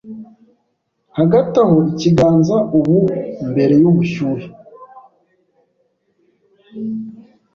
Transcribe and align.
Hagati 1.17 1.55
aho 1.63 1.75
ikiganza 1.91 2.55
ubu 2.77 2.97
mbere 3.49 3.73
yubushyuhe 3.81 4.47